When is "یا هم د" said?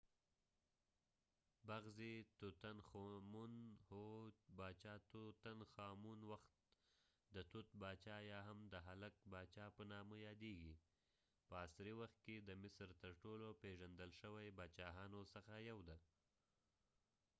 8.31-8.75